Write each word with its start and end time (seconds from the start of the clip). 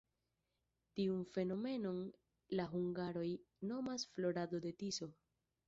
Tiun 0.99 1.19
fenomenon 1.35 1.99
la 2.61 2.67
hungaroj 2.73 3.29
nomas 3.73 4.09
"florado 4.17 4.65
de 4.69 4.77
Tiso". 4.85 5.13